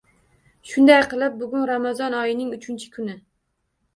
Shunday 0.69 1.01
qilib 1.11 1.35
bugun 1.41 1.67
ramazon 1.71 2.17
oyining 2.21 2.57
uchinchi 2.57 2.89
kuni 2.97 3.19